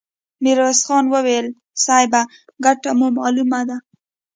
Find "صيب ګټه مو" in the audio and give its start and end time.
1.83-3.07